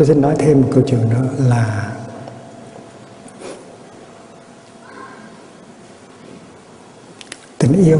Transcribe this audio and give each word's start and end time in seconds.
tôi 0.00 0.06
xin 0.06 0.20
nói 0.20 0.34
thêm 0.38 0.60
một 0.60 0.68
câu 0.74 0.82
chuyện 0.86 1.10
nữa 1.10 1.28
là 1.38 1.92
tình 7.58 7.84
yêu 7.84 7.98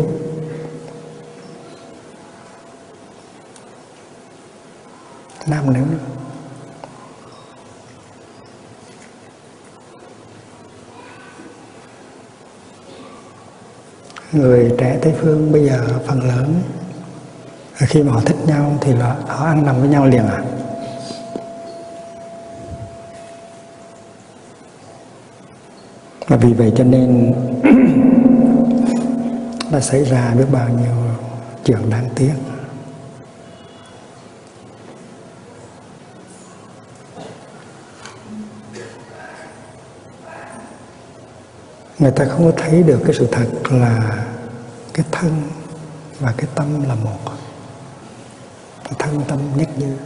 nam 5.46 5.74
nữ. 5.74 5.80
Người 14.32 14.72
trẻ 14.78 14.98
tây 15.02 15.14
phương 15.20 15.52
bây 15.52 15.66
giờ 15.66 16.00
phần 16.06 16.28
lớn, 16.28 16.62
khi 17.74 18.02
mà 18.02 18.12
họ 18.12 18.20
thích 18.20 18.36
nhau 18.46 18.78
thì 18.80 18.92
là 18.92 19.16
họ 19.26 19.44
ăn 19.46 19.66
nằm 19.66 19.80
với 19.80 19.88
nhau 19.88 20.06
liền 20.06 20.26
à? 20.26 20.42
Và 26.30 26.36
vì 26.36 26.52
vậy 26.52 26.72
cho 26.76 26.84
nên 26.84 27.34
đã 29.72 29.80
xảy 29.80 30.04
ra 30.04 30.34
biết 30.34 30.44
bao 30.52 30.68
nhiêu 30.68 30.94
chuyện 31.64 31.90
đáng 31.90 32.08
tiếc. 32.14 32.32
Người 41.98 42.10
ta 42.10 42.24
không 42.24 42.44
có 42.44 42.52
thấy 42.56 42.82
được 42.82 43.00
cái 43.04 43.14
sự 43.18 43.28
thật 43.32 43.46
là 43.70 44.24
cái 44.94 45.06
thân 45.10 45.42
và 46.20 46.34
cái 46.36 46.46
tâm 46.54 46.88
là 46.88 46.94
một. 46.94 47.18
Cái 48.84 48.92
thân 48.98 49.20
tâm 49.28 49.38
nhất 49.56 49.68
như 49.78 49.96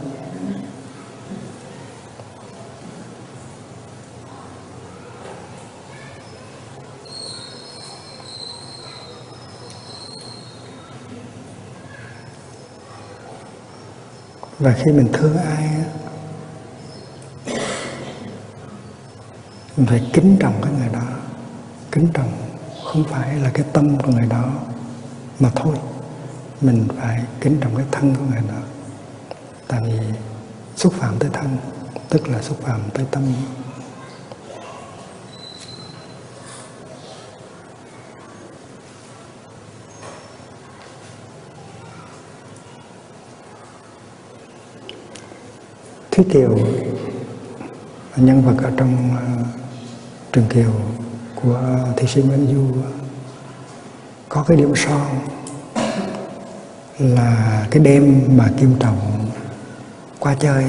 và 14.59 14.73
khi 14.73 14.91
mình 14.91 15.07
thương 15.13 15.37
ai 15.37 15.69
mình 19.77 19.85
phải 19.85 20.09
kính 20.13 20.37
trọng 20.39 20.61
cái 20.61 20.73
người 20.79 20.89
đó. 20.93 21.03
Kính 21.91 22.07
trọng 22.13 22.31
không 22.83 23.03
phải 23.03 23.35
là 23.35 23.51
cái 23.53 23.65
tâm 23.73 23.97
của 23.97 24.11
người 24.11 24.27
đó, 24.29 24.51
mà 25.39 25.49
thôi, 25.55 25.75
mình 26.61 26.87
phải 27.01 27.23
kính 27.41 27.57
trọng 27.61 27.75
cái 27.75 27.85
thân 27.91 28.15
của 28.15 28.25
người 28.31 28.41
đó. 28.49 28.61
Tại 29.67 29.81
vì 29.83 29.99
xúc 30.75 30.93
phạm 30.93 31.19
tới 31.19 31.29
thân, 31.33 31.57
tức 32.09 32.27
là 32.27 32.41
xúc 32.41 32.57
phạm 32.61 32.81
tới 32.93 33.05
tâm. 33.11 33.23
Thúy 46.15 46.25
Kiều 46.29 46.57
nhân 48.15 48.41
vật 48.41 48.63
ở 48.63 48.71
trong 48.77 49.09
uh, 49.13 49.47
Trường 50.31 50.47
Kiều 50.47 50.71
của 51.35 51.59
thi 51.97 52.07
sĩ 52.07 52.21
Nguyễn 52.21 52.47
Du 52.47 52.81
có 54.29 54.43
cái 54.47 54.57
điểm 54.57 54.75
son 54.75 55.01
là 56.99 57.67
cái 57.71 57.83
đêm 57.83 58.23
mà 58.37 58.49
Kim 58.57 58.79
Trọng 58.79 59.29
qua 60.19 60.35
chơi 60.35 60.65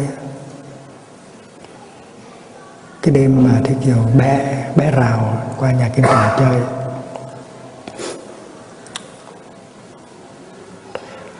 cái 3.03 3.15
đêm 3.15 3.45
mà 3.45 3.61
Thúy 3.65 3.77
Kiều 3.85 4.11
bé 4.19 4.65
bé 4.77 4.91
rào 4.91 5.43
qua 5.59 5.73
nhà 5.73 5.89
Kim 5.89 6.05
Trọng 6.05 6.37
chơi 6.39 6.61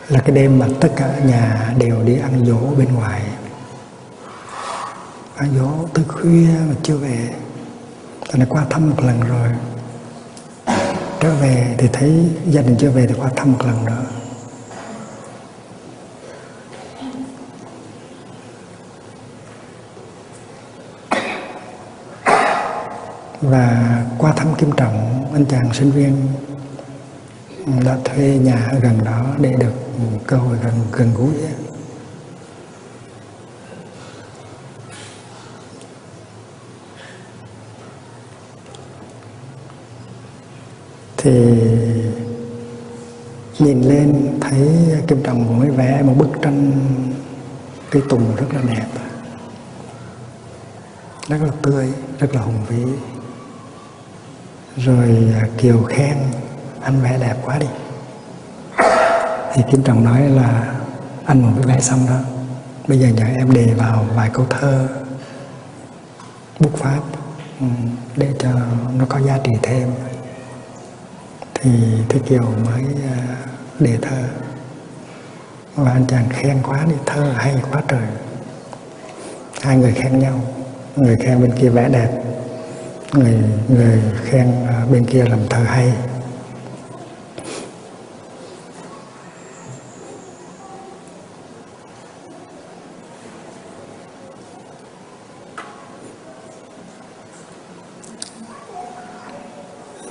là 0.07 0.19
cái 0.19 0.35
đêm 0.35 0.59
mà 0.59 0.67
tất 0.81 0.89
cả 0.95 1.19
nhà 1.25 1.73
đều 1.79 2.03
đi 2.03 2.19
ăn 2.19 2.45
dỗ 2.45 2.75
bên 2.77 2.93
ngoài 2.93 3.21
ăn 5.37 5.49
dỗ 5.57 5.87
tới 5.93 6.05
khuya 6.07 6.47
mà 6.69 6.75
chưa 6.83 6.97
về. 6.97 7.29
Tại 8.27 8.37
này 8.37 8.47
qua 8.49 8.65
thăm 8.69 8.89
một 8.89 9.03
lần 9.03 9.19
rồi. 9.21 9.49
Trở 11.19 11.35
về 11.35 11.75
thì 11.77 11.87
thấy 11.93 12.29
gia 12.45 12.61
đình 12.61 12.75
chưa 12.79 12.89
về 12.89 13.07
thì 13.07 13.13
qua 13.17 13.29
thăm 13.35 13.51
một 13.51 13.65
lần 13.65 13.85
nữa. 13.85 14.03
Và 23.41 23.97
qua 24.17 24.31
thăm 24.31 24.55
Kim 24.55 24.71
Trọng, 24.71 25.25
Anh 25.33 25.45
chàng 25.45 25.73
sinh 25.73 25.91
viên 25.91 26.27
ừ, 27.65 27.71
đã 27.85 27.97
thuê 28.03 28.39
nhà 28.41 28.67
ở 28.71 28.79
gần 28.79 29.03
đó 29.05 29.25
để 29.39 29.53
được 29.53 29.73
ừ, 29.97 30.03
cơ 30.27 30.37
hội 30.37 30.57
gần 30.63 30.73
gần 30.91 31.13
gũi. 31.13 31.33
Thì 41.27 41.33
nhìn 43.59 43.81
lên 43.81 44.37
thấy 44.41 44.69
Kim 45.07 45.23
Trọng 45.23 45.59
mới 45.59 45.69
vẽ, 45.69 46.01
một 46.03 46.13
bức 46.17 46.29
tranh 46.41 46.71
cây 47.91 48.01
tùng 48.09 48.35
rất 48.35 48.45
là 48.53 48.61
đẹp, 48.67 48.85
rất 51.27 51.37
là 51.41 51.51
tươi, 51.61 51.89
rất 52.19 52.35
là 52.35 52.41
hùng 52.41 52.65
vĩ. 52.67 52.83
Rồi 54.77 55.33
à, 55.41 55.47
Kiều 55.57 55.83
khen, 55.83 56.17
anh 56.81 57.01
vẽ 57.01 57.17
đẹp 57.21 57.35
quá 57.45 57.59
đi. 57.59 57.67
Thì 59.53 59.61
Kim 59.71 59.83
Trọng 59.83 60.03
nói 60.03 60.29
là, 60.29 60.75
anh 61.25 61.41
một 61.41 61.51
vẽ 61.65 61.79
xong 61.81 61.99
đó, 62.07 62.19
bây 62.87 62.99
giờ 62.99 63.07
nhờ 63.07 63.25
em 63.37 63.51
đề 63.51 63.73
vào 63.73 64.05
vài 64.15 64.29
câu 64.33 64.45
thơ, 64.49 64.87
bút 66.59 66.77
pháp 66.77 67.01
ừ, 67.59 67.65
để 68.15 68.33
cho 68.39 68.49
nó 68.97 69.05
có 69.09 69.19
giá 69.19 69.37
trị 69.43 69.51
thêm 69.63 69.89
thì 71.67 71.73
Thế 72.09 72.19
Kiều 72.19 72.41
mới 72.41 72.83
để 73.79 73.89
đề 73.91 73.97
thơ. 74.01 74.23
Và 75.75 75.91
anh 75.91 76.05
chàng 76.07 76.29
khen 76.29 76.57
quá 76.63 76.85
đi, 76.85 76.95
thơ 77.05 77.33
hay 77.35 77.55
quá 77.71 77.81
trời. 77.87 78.07
Hai 79.61 79.77
người 79.77 79.91
khen 79.91 80.19
nhau. 80.19 80.41
Người 80.95 81.15
khen 81.15 81.41
bên 81.41 81.51
kia 81.59 81.69
vẽ 81.69 81.89
đẹp. 81.89 82.23
Người 83.13 83.43
người 83.67 84.01
khen 84.23 84.65
à, 84.67 84.85
bên 84.91 85.05
kia 85.05 85.25
làm 85.25 85.39
thơ 85.49 85.63
hay. 85.63 85.93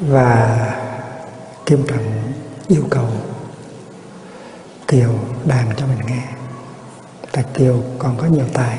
Và 0.01 0.76
Kim 1.67 1.87
Trọng 1.87 2.33
yêu 2.69 2.85
cầu 2.91 3.09
Kiều 4.89 5.11
đàn 5.45 5.77
cho 5.77 5.87
mình 5.87 5.99
nghe. 6.07 6.23
Tại 7.33 7.45
Kiều 7.55 7.83
còn 7.99 8.17
có 8.19 8.27
nhiều 8.27 8.47
tài, 8.53 8.79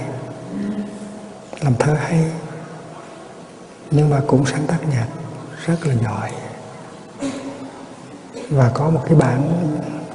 Làm 1.62 1.76
thơ 1.76 1.94
hay, 1.94 2.32
Nhưng 3.92 4.10
mà 4.10 4.22
cũng 4.28 4.46
sáng 4.46 4.68
tác 4.68 4.78
nhạc 4.90 5.08
rất 5.66 5.86
là 5.86 5.94
giỏi. 6.04 6.32
Và 8.50 8.72
có 8.74 8.90
một 8.90 9.04
cái 9.06 9.16
bản, 9.16 9.70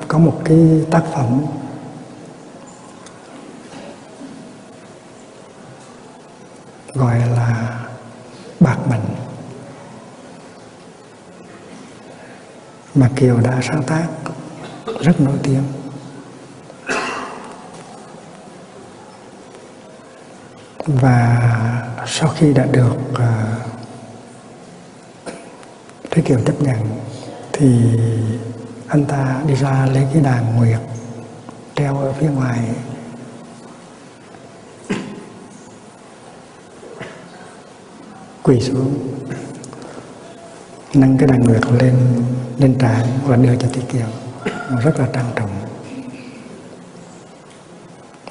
Có 0.09 0.19
một 0.19 0.41
cái 0.45 0.85
tác 0.91 1.03
phẩm 1.15 1.43
Gọi 6.95 7.19
là 7.19 7.82
mà 12.95 13.11
Kiều 13.17 13.41
đã 13.41 13.61
sáng 13.63 13.83
tác 13.83 14.09
rất 15.01 15.21
nổi 15.21 15.37
tiếng. 15.43 15.63
Và 20.87 21.53
sau 22.07 22.29
khi 22.29 22.53
đã 22.53 22.67
được 22.67 22.97
uh, 23.13 23.19
Thế 26.11 26.23
Kiều 26.23 26.41
chấp 26.47 26.63
nhận 26.63 26.79
thì 27.53 27.99
anh 28.89 29.05
ta 29.05 29.43
đi 29.47 29.55
ra 29.55 29.87
lấy 29.87 30.07
cái 30.13 30.23
đàn 30.23 30.57
nguyệt 30.57 30.81
treo 31.75 31.99
ở 31.99 32.13
phía 32.13 32.29
ngoài 32.29 32.59
quỳ 38.43 38.61
xuống 38.61 38.99
nâng 40.95 41.19
cái 41.19 41.29
đàn 41.29 41.41
nguyệt 41.41 41.63
lên 41.81 42.25
lên 42.59 42.79
trán 42.79 43.07
và 43.25 43.37
đưa 43.37 43.57
cho 43.57 43.69
thị 43.73 43.83
Kiều 43.89 44.07
rất 44.83 45.01
là 45.01 45.07
trang 45.13 45.31
trọng 45.37 45.51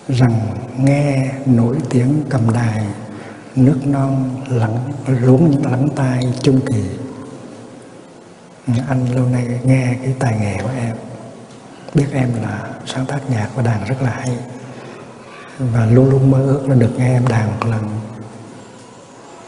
rằng 0.08 0.40
nghe 0.78 1.32
nổi 1.46 1.78
tiếng 1.90 2.24
cầm 2.30 2.54
đài 2.54 2.84
nước 3.56 3.78
non 3.86 4.42
lắng, 4.50 4.78
luống 5.08 5.52
những 5.52 5.66
lắng 5.66 5.90
tai 5.96 6.34
chung 6.42 6.60
kỳ. 6.66 6.84
Anh 8.88 9.16
lâu 9.16 9.26
nay 9.26 9.60
nghe 9.64 9.96
cái 10.04 10.16
tài 10.20 10.38
nghệ 10.40 10.58
của 10.64 10.70
em, 10.78 10.96
biết 11.94 12.08
em 12.14 12.30
là 12.42 12.70
sáng 12.86 13.06
tác 13.06 13.30
nhạc 13.30 13.50
và 13.56 13.64
đàn 13.64 13.86
rất 13.86 14.02
là 14.02 14.10
hay. 14.10 14.38
Và 15.60 15.86
luôn 15.86 16.10
luôn 16.10 16.32
mơ 16.32 16.46
ước 16.46 16.70
là 16.70 16.76
được 16.76 16.92
nghe 16.98 17.14
em 17.14 17.28
đàn 17.28 17.48
một 17.48 17.68
lần. 17.68 18.00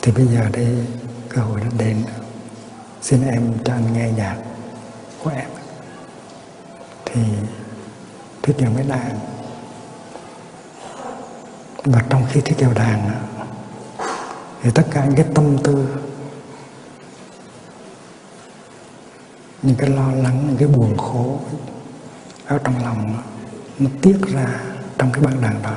Thì 0.01 0.11
bây 0.11 0.25
giờ 0.25 0.49
đây, 0.53 0.67
cơ 1.29 1.41
hội 1.41 1.61
đã 1.61 1.67
đến 1.77 1.97
xin 3.01 3.27
em 3.27 3.53
cho 3.63 3.73
anh 3.73 3.93
nghe 3.93 4.11
nhạc 4.11 4.35
của 5.23 5.29
em 5.29 5.49
thì 7.05 7.21
Thuyết 8.41 8.57
Kiều 8.57 8.69
mới 8.69 8.83
đàn. 8.83 9.19
Và 11.83 12.03
trong 12.09 12.25
khi 12.31 12.41
Thuyết 12.41 12.57
Kiều 12.57 12.73
đàn, 12.73 13.11
thì 14.61 14.71
tất 14.75 14.83
cả 14.91 15.05
những 15.05 15.15
cái 15.15 15.25
tâm 15.35 15.57
tư, 15.63 15.87
những 19.61 19.75
cái 19.75 19.89
lo 19.89 20.11
lắng, 20.11 20.45
những 20.47 20.57
cái 20.57 20.67
buồn 20.67 20.97
khổ 20.97 21.39
ở 22.45 22.59
trong 22.63 22.83
lòng 22.83 23.21
nó 23.79 23.89
tiết 24.01 24.17
ra 24.33 24.47
trong 24.97 25.11
cái 25.11 25.23
bản 25.23 25.41
đàn 25.41 25.61
đó. 25.61 25.75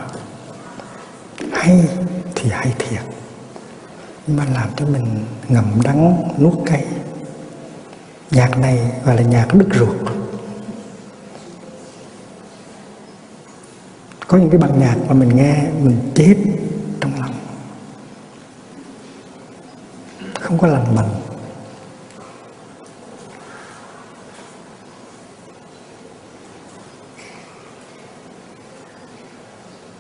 Hay 1.53 1.89
thì 2.35 2.51
hay 2.51 2.75
thiệt, 2.79 3.03
nhưng 4.27 4.37
mà 4.37 4.45
làm 4.45 4.69
cho 4.77 4.87
mình 4.87 5.25
ngậm 5.49 5.81
đắng, 5.85 6.29
nuốt 6.39 6.55
cay 6.67 6.87
nhạc 8.31 8.59
này 8.59 8.91
gọi 9.05 9.17
là 9.17 9.23
nhạc 9.23 9.55
đứt 9.55 9.69
ruột. 9.75 9.97
Có 14.27 14.39
những 14.39 14.51
cái 14.51 14.59
bản 14.59 14.81
nhạc 14.81 14.97
mà 15.09 15.15
mình 15.15 15.37
nghe 15.37 15.71
mình 15.83 16.13
chết 16.15 16.37
trong 17.01 17.13
lòng. 17.21 17.35
Không 20.41 20.59
có 20.59 20.67
lành 20.67 20.95
mạnh. 20.95 21.11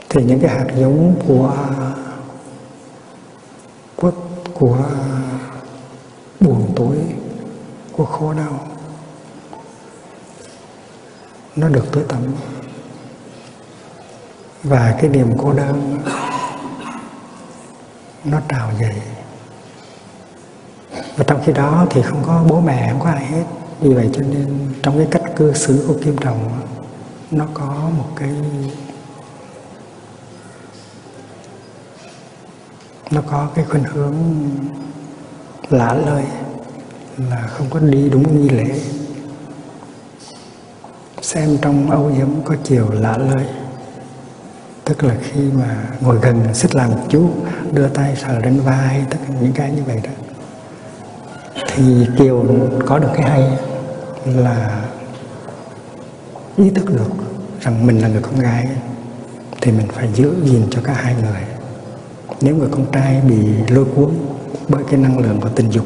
Thì 0.08 0.25
những 0.25 0.40
cái 0.40 0.50
hạt 0.50 0.67
giống 0.76 1.20
của 1.28 1.56
của, 3.96 4.12
của 4.55 4.84
buồn 6.40 6.73
tối 6.76 6.96
của 7.97 8.05
khổ 8.05 8.33
đau. 8.33 8.67
Nó 11.57 11.69
được 11.69 11.85
tưới 11.93 12.05
tắm. 12.09 12.23
Và 14.63 14.97
cái 15.01 15.11
niềm 15.11 15.33
cô 15.39 15.53
đơn 15.53 15.99
nó 18.25 18.41
trào 18.49 18.71
dậy. 18.81 19.03
Và 21.17 21.25
trong 21.25 21.43
khi 21.45 21.53
đó 21.53 21.87
thì 21.91 22.03
không 22.03 22.23
có 22.27 22.45
bố 22.49 22.61
mẹ, 22.61 22.89
không 22.91 23.01
có 23.01 23.11
ai 23.11 23.27
hết. 23.27 23.45
Vì 23.81 23.95
vậy 23.95 24.11
cho 24.13 24.23
nên 24.23 24.73
trong 24.83 24.99
cái 24.99 25.09
cách 25.11 25.23
cư 25.37 25.53
xử 25.53 25.85
của 25.89 25.95
kim 26.05 26.19
đồng, 26.19 26.61
nó 27.31 27.47
có 27.55 27.91
một 27.99 28.09
cái, 28.17 28.31
nó 33.11 33.23
có 33.31 33.49
cái 33.55 33.65
khuynh 33.65 33.85
hướng 33.85 34.15
lạ 35.71 35.95
lời 35.95 36.25
là 37.19 37.47
không 37.47 37.67
có 37.71 37.81
đi 37.81 38.09
đúng 38.09 38.43
nghi 38.43 38.49
lễ. 38.49 38.81
Xem 41.23 41.59
trong 41.63 41.91
âu 41.91 42.13
yếm 42.17 42.29
có 42.45 42.55
chiều 42.65 42.91
lạ 42.91 43.19
lời 43.19 43.47
tức 44.85 45.05
là 45.05 45.17
khi 45.23 45.41
mà 45.59 45.77
ngồi 46.01 46.19
gần 46.23 46.55
xích 46.55 46.75
làm 46.75 46.91
chú 47.09 47.31
đưa 47.73 47.89
tay 47.89 48.17
sờ 48.17 48.39
lên 48.39 48.61
vai, 48.61 49.03
tất 49.11 49.19
cả 49.29 49.35
những 49.41 49.53
cái 49.53 49.71
như 49.71 49.83
vậy 49.87 50.01
đó. 50.05 50.11
Thì 51.67 52.07
kiều 52.19 52.45
có 52.87 52.99
được 52.99 53.11
cái 53.15 53.31
hay 53.31 53.43
là 54.25 54.85
ý 56.57 56.71
thức 56.71 56.95
được 56.95 57.11
rằng 57.61 57.87
mình 57.87 57.99
là 57.99 58.09
người 58.09 58.23
con 58.23 58.39
gái, 58.39 58.69
thì 59.61 59.73
mình 59.73 59.87
phải 59.89 60.09
giữ 60.15 60.35
gìn 60.45 60.62
cho 60.71 60.81
cả 60.85 60.93
hai 60.93 61.15
người. 61.23 61.43
Nếu 62.41 62.57
người 62.57 62.69
con 62.71 62.87
trai 62.93 63.21
bị 63.21 63.37
lôi 63.69 63.85
cuốn 63.97 64.11
bởi 64.69 64.85
cái 64.91 65.01
năng 65.01 65.19
lượng 65.19 65.41
của 65.41 65.49
tình 65.49 65.71
dục 65.71 65.85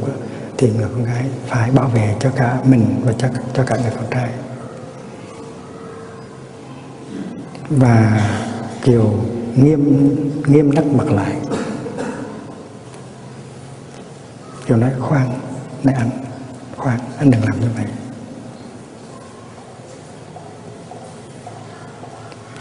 thì 0.61 0.71
người 0.71 0.89
con 0.89 1.05
gái 1.05 1.25
phải 1.47 1.71
bảo 1.71 1.89
vệ 1.89 2.17
cho 2.21 2.31
cả 2.37 2.61
mình 2.65 3.01
và 3.05 3.13
cho, 3.13 3.29
cho 3.55 3.65
cả 3.67 3.77
người 3.77 3.93
con 3.97 4.05
trai. 4.11 4.31
Và 7.71 8.23
kiều 8.83 9.15
nghiêm 9.57 10.09
nghiêm 10.47 10.73
đắc 10.73 10.87
mặt 10.87 11.07
lại. 11.11 11.37
Kiều 14.67 14.77
nói 14.77 14.91
khoan 15.01 15.41
này 15.85 15.95
anh 15.95 16.11
khoan 16.77 16.99
anh 17.19 17.31
đừng 17.31 17.45
làm 17.45 17.61
như 17.61 17.69
vậy. 17.77 17.87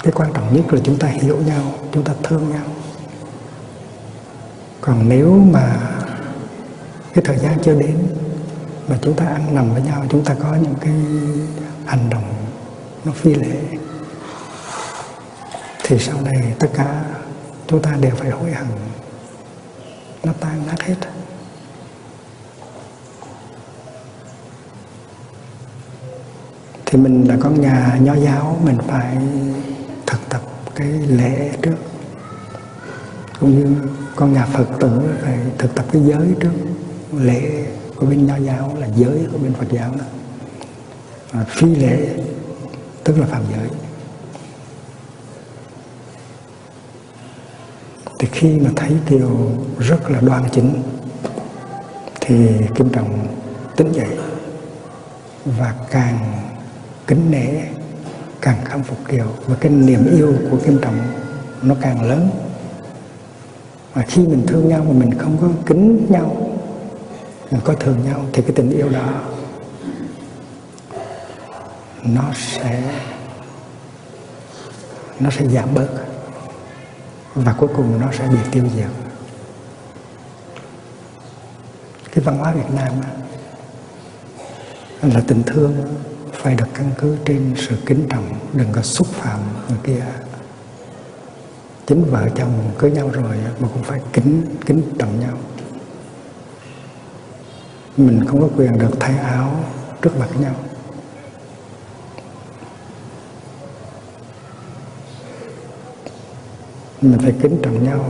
Cái 0.03 0.13
quan 0.15 0.33
trọng 0.33 0.55
nhất 0.55 0.73
là 0.73 0.79
chúng 0.83 0.99
ta 0.99 1.07
hiểu 1.07 1.37
nhau 1.37 1.73
chúng 1.93 2.03
ta 2.03 2.13
thương 2.23 2.49
nhau. 2.49 2.65
Còn 4.81 5.09
nếu 5.09 5.45
mà 5.51 5.77
cái 7.13 7.23
thời 7.23 7.37
gian 7.37 7.59
chưa 7.63 7.79
đến 7.79 8.07
mà 8.87 8.97
chúng 9.01 9.13
ta 9.13 9.25
ăn 9.25 9.55
nằm 9.55 9.73
với 9.73 9.81
nhau, 9.81 10.05
chúng 10.09 10.23
ta 10.23 10.35
có 10.39 10.55
những 10.55 10.75
cái 10.81 10.93
hành 11.85 12.09
động 12.09 12.33
nó 13.05 13.11
phi 13.11 13.33
lệ. 13.33 13.55
Thì 15.83 15.99
sau 15.99 16.21
này 16.21 16.53
tất 16.59 16.67
cả 16.73 17.03
chúng 17.67 17.81
ta 17.81 17.97
đều 18.01 18.15
phải 18.15 18.29
hối 18.29 18.51
hận. 18.51 18.67
Nó 20.23 20.33
tan 20.39 20.67
nát 20.67 20.81
hết. 20.81 20.95
Thì 26.85 26.97
mình 26.99 27.27
là 27.27 27.37
con 27.39 27.61
nhà 27.61 27.97
nho 28.01 28.13
giáo, 28.15 28.59
mình 28.63 28.77
phải 28.87 29.17
thực 30.05 30.29
tập 30.29 30.41
cái 30.75 30.87
lễ 30.87 31.51
trước. 31.61 31.75
Cũng 33.39 33.59
như 33.59 33.75
con 34.15 34.33
nhà 34.33 34.45
phật 34.45 34.65
tử 34.79 35.01
phải 35.21 35.37
thực 35.57 35.75
tập 35.75 35.85
cái 35.91 36.01
giới 36.05 36.27
trước 36.39 36.51
lễ 37.13 37.65
của 37.95 38.05
bên 38.05 38.25
nho 38.25 38.37
giáo 38.37 38.75
là 38.79 38.87
giới 38.95 39.27
của 39.31 39.37
bên 39.37 39.53
phật 39.53 39.67
giáo 39.71 39.91
đó. 39.99 40.05
À, 41.31 41.45
phi 41.47 41.75
lễ 41.75 42.09
tức 43.03 43.19
là 43.19 43.25
phạm 43.25 43.43
giới. 43.51 43.67
Thì 48.19 48.27
khi 48.31 48.59
mà 48.59 48.69
thấy 48.75 48.91
kiều 49.09 49.29
rất 49.79 50.11
là 50.11 50.21
đoan 50.21 50.43
chính 50.51 50.81
thì 52.21 52.47
kim 52.75 52.89
trọng 52.89 53.27
tỉnh 53.75 53.91
dậy 53.91 54.17
và 55.45 55.75
càng 55.91 56.33
kính 57.07 57.31
nể 57.31 57.61
càng 58.41 58.65
khâm 58.65 58.83
phục 58.83 58.97
kiều. 59.07 59.27
Và 59.45 59.55
cái 59.55 59.71
niềm 59.71 60.05
yêu 60.17 60.33
của 60.51 60.57
kim 60.65 60.79
trọng 60.81 60.97
nó 61.61 61.75
càng 61.81 62.09
lớn. 62.09 62.29
Mà 63.95 64.01
khi 64.07 64.27
mình 64.27 64.43
thương 64.47 64.67
nhau 64.67 64.85
mà 64.87 64.93
mình 64.93 65.17
không 65.17 65.37
có 65.41 65.47
kính 65.65 66.05
nhau 66.09 66.48
có 67.63 67.73
thương 67.79 68.05
nhau 68.05 68.25
thì 68.33 68.41
cái 68.41 68.51
tình 68.55 68.69
yêu 68.69 68.89
đó 68.89 69.21
nó 72.03 72.23
sẽ 72.33 72.83
nó 75.19 75.29
sẽ 75.29 75.47
giảm 75.47 75.73
bớt 75.73 75.87
và 77.35 77.53
cuối 77.53 77.69
cùng 77.75 78.01
nó 78.01 78.07
sẽ 78.11 78.27
bị 78.27 78.37
tiêu 78.51 78.63
diệt. 78.75 78.89
Cái 82.11 82.23
văn 82.23 82.37
hóa 82.37 82.51
Việt 82.51 82.75
Nam 82.75 82.93
là 85.01 85.21
tình 85.27 85.43
thương 85.43 85.75
phải 86.33 86.55
được 86.55 86.67
căn 86.73 86.91
cứ 86.97 87.17
trên 87.25 87.53
sự 87.57 87.75
kính 87.85 88.07
trọng, 88.09 88.33
đừng 88.53 88.71
có 88.71 88.81
xúc 88.81 89.07
phạm 89.07 89.39
người 89.69 89.77
kia. 89.83 90.05
Chính 91.87 92.03
vợ 92.03 92.29
chồng 92.35 92.71
cưới 92.77 92.91
nhau 92.91 93.09
rồi 93.13 93.37
mà 93.59 93.67
cũng 93.73 93.83
phải 93.83 94.01
kính 94.13 94.45
kính 94.65 94.81
trọng 94.99 95.19
nhau 95.19 95.37
mình 97.99 98.25
không 98.27 98.41
có 98.41 98.47
quyền 98.57 98.79
được 98.79 98.99
thay 98.99 99.17
áo 99.17 99.63
trước 100.01 100.19
mặt 100.19 100.27
nhau. 100.41 100.53
Mình 107.01 107.19
phải 107.19 107.33
kính 107.41 107.59
trọng 107.63 107.83
nhau 107.83 108.05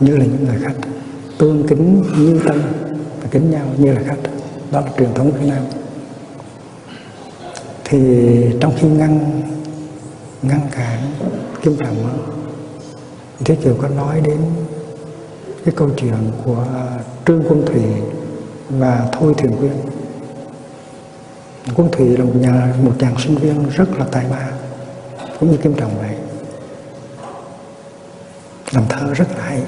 như 0.00 0.16
là 0.16 0.24
những 0.24 0.44
người 0.44 0.58
khách, 0.62 0.88
tương 1.38 1.68
kính 1.68 2.04
như 2.18 2.40
tân 2.46 2.62
và 3.22 3.28
kính 3.30 3.50
nhau 3.50 3.66
như 3.76 3.92
là 3.92 4.02
khách. 4.06 4.30
Đó 4.70 4.80
là 4.80 4.90
truyền 4.98 5.14
thống 5.14 5.30
Việt 5.30 5.46
Nam. 5.48 5.62
Thì 7.84 8.00
trong 8.60 8.72
khi 8.76 8.88
ngăn 8.88 9.42
ngăn 10.42 10.60
cản 10.72 11.00
kim 11.62 11.76
trọng 11.76 11.96
Thế 13.44 13.54
Kiều 13.54 13.74
có 13.82 13.88
nói 13.88 14.20
đến 14.20 14.38
cái 15.64 15.74
câu 15.76 15.90
chuyện 15.96 16.14
của 16.44 16.66
Trương 17.26 17.42
Quân 17.48 17.62
Thủy 17.66 17.82
và 18.70 19.08
Thôi 19.12 19.34
Thuyền 19.38 19.56
Quyên. 19.56 19.72
Quân 21.74 21.88
Thủy 21.92 22.16
là 22.16 22.24
một 22.24 22.32
nhà, 22.34 22.74
một 22.82 22.92
chàng 22.98 23.14
sinh 23.18 23.34
viên 23.34 23.68
rất 23.68 23.88
là 23.98 24.04
tài 24.12 24.26
ba, 24.30 24.48
cũng 25.40 25.50
như 25.50 25.56
Kim 25.56 25.74
Trọng 25.74 25.98
vậy. 25.98 26.16
Làm 28.72 28.84
thơ 28.88 29.14
rất 29.14 29.28
là 29.38 29.44
hay. 29.44 29.62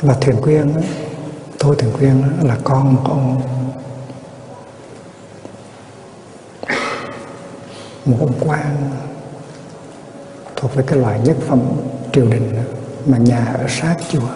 Và 0.00 0.14
thuyền 0.14 0.36
quyên 0.42 0.72
thôi 1.58 1.76
thuyền 1.78 1.92
quyên 1.98 2.22
là 2.42 2.58
con 2.64 2.94
một 2.94 3.02
ông 3.04 3.40
một 8.04 8.16
ông 8.20 8.32
quan 8.40 8.90
thuộc 10.56 10.74
về 10.74 10.84
cái 10.86 10.98
loại 10.98 11.20
nhất 11.24 11.36
phẩm 11.48 11.60
triều 12.12 12.26
đình 12.26 12.54
mà 13.06 13.18
nhà 13.18 13.44
ở 13.58 13.66
sát 13.68 13.96
chùa 14.12 14.28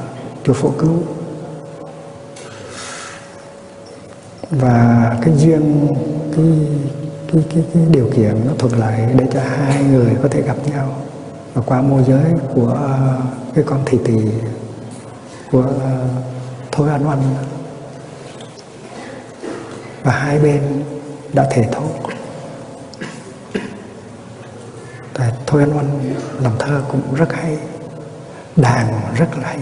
chùa 0.45 0.53
phổ 0.53 0.71
cứu 0.79 1.03
và 4.51 5.17
cái 5.23 5.35
duyên 5.37 5.89
cái 6.37 6.45
cái, 7.33 7.43
cái, 7.55 7.65
cái 7.75 7.83
điều 7.91 8.11
kiện 8.17 8.47
nó 8.47 8.53
thuận 8.59 8.79
lợi 8.79 9.01
để 9.19 9.27
cho 9.33 9.41
hai 9.41 9.85
người 9.85 10.17
có 10.23 10.29
thể 10.29 10.43
gặp 10.43 10.57
nhau 10.73 10.97
và 11.55 11.63
qua 11.67 11.83
môi 11.83 12.05
giới 12.05 12.33
của 12.55 12.79
cái 13.55 13.65
con 13.67 13.83
thị 13.87 13.99
tỷ 14.05 14.19
của 15.53 15.67
thôi 16.73 16.89
anh 16.91 17.09
oanh 17.09 17.23
và 20.03 20.13
hai 20.13 20.39
bên 20.39 20.85
đã 21.33 21.47
thể 21.51 21.69
thốt 21.73 21.91
Tại 25.15 25.33
thôi 25.47 25.63
anh 25.63 25.77
oanh 25.77 26.15
làm 26.41 26.53
thơ 26.59 26.83
cũng 26.93 27.15
rất 27.15 27.33
hay 27.33 27.59
đàn 28.57 29.01
rất 29.17 29.29
là 29.39 29.49
hay 29.49 29.59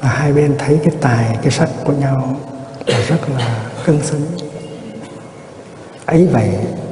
và 0.00 0.08
hai 0.08 0.32
bên 0.32 0.54
thấy 0.58 0.80
cái 0.84 0.94
tài, 1.00 1.38
cái 1.42 1.50
sắc 1.50 1.68
của 1.84 1.92
nhau 1.92 2.36
là 2.86 3.00
rất 3.08 3.30
là 3.36 3.70
cân 3.84 4.02
xứng. 4.02 4.26
Ấy 6.06 6.26
vậy 6.26 6.50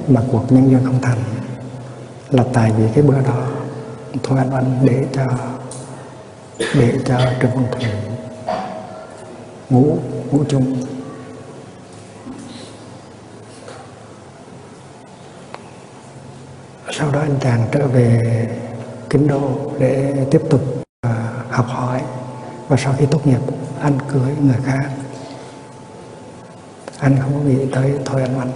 mà 0.08 0.22
cuộc 0.32 0.52
nhân 0.52 0.70
duyên 0.70 0.84
không 0.84 1.00
thành, 1.02 1.18
là 2.30 2.44
tại 2.52 2.72
vì 2.76 2.84
cái 2.94 3.02
bữa 3.02 3.20
đó 3.20 3.46
thôi 4.22 4.38
anh 4.38 4.50
anh 4.50 4.78
để 4.82 5.04
cho 5.12 5.26
để 6.58 6.98
cho 7.04 7.18
trương 7.42 7.50
văn 7.50 7.66
thủy 7.72 7.84
ngủ 9.70 9.98
ngủ 10.30 10.44
chung. 10.48 10.76
Sau 16.90 17.10
đó 17.10 17.20
anh 17.20 17.38
chàng 17.40 17.66
trở 17.72 17.86
về 17.86 18.46
kinh 19.10 19.28
đô 19.28 19.72
để 19.78 20.14
tiếp 20.30 20.42
tục 20.50 20.60
à, 21.00 21.28
học 21.50 21.66
hỏi 21.68 21.97
và 22.68 22.76
sau 22.76 22.94
khi 22.98 23.06
tốt 23.06 23.26
nghiệp 23.26 23.40
anh 23.80 23.98
cưới 24.08 24.32
người 24.42 24.56
khác. 24.64 24.90
Anh 26.98 27.16
không 27.22 27.34
có 27.34 27.40
nghĩ 27.40 27.66
tới 27.72 27.92
thôi 28.04 28.22
anh 28.22 28.38
anh 28.38 28.50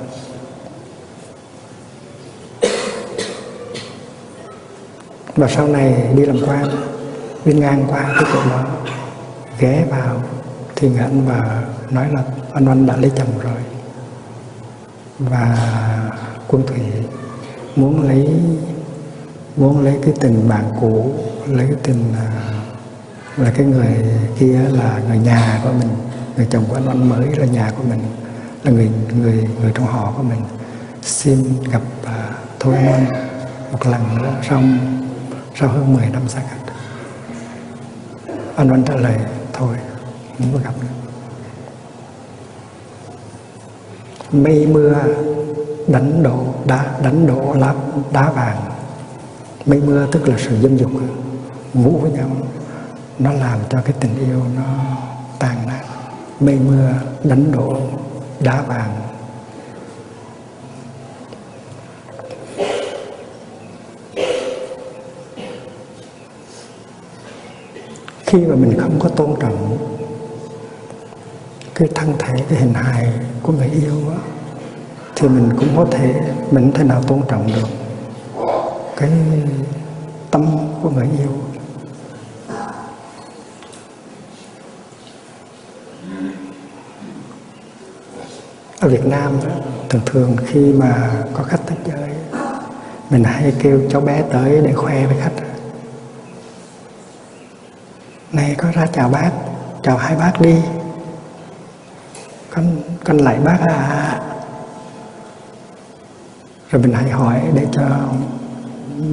và 5.36 5.48
sau 5.48 5.68
này 5.68 6.12
đi 6.16 6.26
làm 6.26 6.36
quan 6.46 6.66
đi 7.44 7.52
ngang 7.52 7.84
qua 7.88 8.14
cái 8.14 8.30
chỗ 8.32 8.50
đó 8.50 8.64
ghé 9.58 9.84
vào 9.90 10.22
thì 10.76 10.90
anh 10.98 11.26
và 11.26 11.62
nói 11.90 12.08
là 12.12 12.22
anh 12.52 12.66
anh 12.66 12.86
đã 12.86 12.96
lấy 12.96 13.12
chồng 13.16 13.38
rồi. 13.42 13.60
Và 15.18 15.58
quân 16.48 16.62
thủy 16.66 16.80
muốn 17.76 18.08
lấy 18.08 18.28
muốn 19.56 19.84
lấy 19.84 19.98
cái 20.02 20.14
tình 20.20 20.48
bạn 20.48 20.64
cũ 20.80 21.14
lấy 21.46 21.66
cái 21.66 21.76
tình 21.82 22.04
uh, 22.10 22.61
là 23.36 23.52
cái 23.56 23.66
người 23.66 24.04
kia 24.38 24.60
là 24.72 25.00
người 25.08 25.18
nhà 25.18 25.60
của 25.64 25.72
mình 25.72 25.88
người 26.36 26.46
chồng 26.50 26.64
của 26.68 26.74
anh 26.74 26.86
anh 26.86 27.08
mới 27.08 27.26
là 27.36 27.46
nhà 27.46 27.72
của 27.76 27.82
mình 27.82 28.00
là 28.62 28.70
người 28.70 28.90
người 29.20 29.48
người 29.60 29.72
trong 29.74 29.86
họ 29.86 30.12
của 30.16 30.22
mình. 30.22 30.40
Xin 31.02 31.44
gặp 31.70 31.82
uh, 32.02 32.10
thôi 32.60 32.76
anh 32.76 33.06
một 33.72 33.86
lần 33.86 34.18
nữa 34.18 34.34
xong 34.48 34.78
sau 35.54 35.68
hơn 35.68 35.94
10 35.94 36.06
năm 36.06 36.22
xa 36.28 36.40
cách. 36.50 36.74
Anh 38.56 38.70
vẫn 38.70 38.82
trả 38.84 38.94
lời 38.94 39.18
thôi 39.52 39.76
không 40.38 40.52
có 40.52 40.58
gặp 40.64 40.74
nữa. 40.80 40.88
Mây 44.32 44.66
mưa 44.66 44.94
đánh 45.88 46.22
đổ 46.22 46.54
đá 46.66 46.98
đánh 47.02 47.26
đổ 47.26 47.54
lá 47.58 47.74
đá 48.12 48.30
vàng. 48.30 48.56
Mây 49.66 49.80
mưa 49.80 50.06
tức 50.12 50.28
là 50.28 50.36
sự 50.38 50.56
dâm 50.62 50.76
dục 50.76 50.90
ngủ 51.74 51.98
với 52.02 52.10
nhau 52.10 52.30
nó 53.18 53.32
làm 53.32 53.58
cho 53.70 53.80
cái 53.84 53.94
tình 54.00 54.18
yêu 54.26 54.42
nó 54.56 54.64
tan 55.38 55.56
nát. 55.66 55.82
Mây 56.40 56.58
mưa 56.66 56.92
đánh 57.24 57.52
đổ 57.52 57.76
đá 58.40 58.62
vàng. 58.62 58.98
Khi 68.26 68.38
mà 68.38 68.54
mình 68.54 68.78
không 68.80 69.00
có 69.00 69.08
tôn 69.08 69.34
trọng 69.40 69.78
cái 71.74 71.88
thân 71.94 72.14
thể 72.18 72.34
cái 72.48 72.58
hình 72.58 72.74
hài 72.74 73.08
của 73.42 73.52
người 73.52 73.68
yêu 73.68 73.94
đó, 74.06 74.16
thì 75.16 75.28
mình 75.28 75.50
cũng 75.58 75.68
có 75.76 75.86
thể 75.90 76.14
mình 76.50 76.64
không 76.64 76.72
thể 76.72 76.84
nào 76.84 77.02
tôn 77.02 77.22
trọng 77.28 77.46
được 77.46 77.68
cái 78.96 79.10
tâm 80.30 80.56
của 80.82 80.90
người 80.90 81.08
yêu. 81.18 81.30
Ở 88.82 88.88
Việt 88.88 89.06
Nam, 89.06 89.32
thường 89.88 90.02
thường 90.06 90.36
khi 90.46 90.72
mà 90.72 91.10
có 91.34 91.42
khách 91.42 91.60
tới 91.66 91.76
chơi, 91.86 92.08
mình 93.10 93.24
hay 93.24 93.52
kêu 93.58 93.80
cháu 93.90 94.00
bé 94.00 94.22
tới 94.32 94.60
để 94.64 94.72
khoe 94.72 95.06
với 95.06 95.16
khách. 95.20 95.32
Này, 98.32 98.54
có 98.58 98.68
ra 98.74 98.86
chào 98.86 99.08
bác, 99.08 99.30
chào 99.82 99.96
hai 99.96 100.16
bác 100.16 100.40
đi. 100.40 100.56
Con 102.50 102.64
con 103.04 103.18
lại 103.18 103.38
bác 103.44 103.58
à. 103.60 104.20
Rồi 106.70 106.82
mình 106.82 106.92
hãy 106.92 107.10
hỏi 107.10 107.40
để 107.54 107.66
cho 107.72 107.82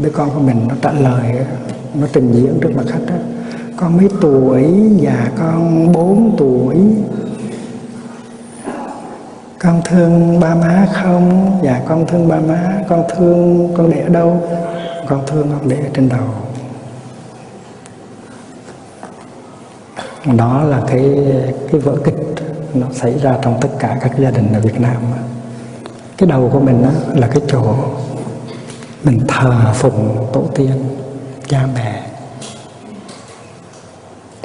đứa 0.02 0.10
con 0.10 0.30
của 0.30 0.40
mình 0.40 0.68
nó 0.68 0.76
trả 0.82 0.92
lời, 0.92 1.46
nó 1.94 2.08
trình 2.14 2.32
diễn 2.32 2.60
trước 2.62 2.72
mặt 2.76 2.84
khách 2.88 3.06
đó. 3.08 3.16
con 3.78 3.98
mấy 3.98 4.08
tuổi 4.22 4.74
dạ 4.98 5.32
con 5.38 5.92
bốn 5.94 6.36
tuổi? 6.38 6.76
Con 9.60 9.82
thương 9.86 10.40
ba 10.40 10.56
má 10.56 10.88
không? 10.94 11.60
Dạ 11.64 11.82
con 11.88 12.08
thương 12.08 12.28
ba 12.28 12.40
má. 12.40 12.74
Con 12.90 13.04
thương 13.10 13.70
con 13.78 13.92
để 13.92 14.02
ở 14.02 14.10
đâu? 14.10 14.44
Con 15.08 15.24
thương 15.28 15.50
con 15.52 15.70
để 15.70 15.76
ở 15.76 15.90
trên 15.94 16.10
đầu. 16.10 16.28
Đó 20.38 20.64
là 20.64 20.82
cái 20.88 21.16
cái 21.72 21.82
vở 21.82 21.96
kịch 22.04 22.16
nó 22.74 22.88
xảy 22.94 23.20
ra 23.20 23.38
trong 23.42 23.58
tất 23.62 23.70
cả 23.80 23.98
các 24.02 24.12
gia 24.18 24.32
đình 24.32 24.54
ở 24.54 24.60
Việt 24.60 24.80
Nam 24.80 24.98
cái 26.20 26.30
đầu 26.30 26.50
của 26.54 26.60
mình 26.60 26.84
đó 26.84 26.90
là 27.16 27.28
cái 27.28 27.42
chỗ 27.48 27.76
mình 29.04 29.20
thờ 29.28 29.74
phụng 29.74 30.28
tổ 30.34 30.44
tiên, 30.56 30.72
cha 31.48 31.68
mẹ. 31.76 32.04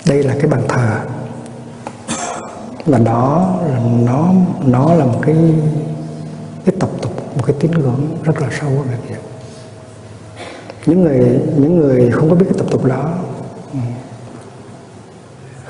Đây 0.06 0.22
là 0.22 0.34
cái 0.38 0.46
bàn 0.46 0.62
thờ 0.68 0.98
và 2.86 2.98
đó 2.98 3.58
là 3.66 3.80
nó 4.04 4.32
nó 4.64 4.94
là 4.94 5.04
một 5.04 5.20
cái 5.22 5.36
cái 6.64 6.74
tập 6.80 6.88
tục, 7.02 7.12
một 7.36 7.42
cái 7.46 7.56
tín 7.60 7.70
ngưỡng 7.70 8.16
rất 8.22 8.40
là 8.40 8.48
sâu 8.60 8.68
ở 8.68 8.84
người 8.84 8.98
Việt 9.08 9.16
những 10.86 11.02
người 11.02 11.40
những 11.56 11.76
người 11.78 12.10
không 12.10 12.30
có 12.30 12.36
biết 12.36 12.46
cái 12.48 12.58
tập 12.58 12.66
tục 12.70 12.84
đó, 12.84 13.12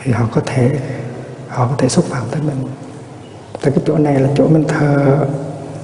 thì 0.02 0.12
họ 0.12 0.28
có 0.34 0.40
thể, 0.46 0.70
họ 1.48 1.66
có 1.66 1.74
thể 1.78 1.88
xúc 1.88 2.04
phạm 2.04 2.22
tới 2.30 2.42
mình. 2.42 2.56
Tại 3.62 3.72
cái 3.72 3.84
chỗ 3.86 3.98
này 3.98 4.20
là 4.20 4.28
chỗ 4.36 4.48
mình 4.48 4.64
thờ 4.68 5.18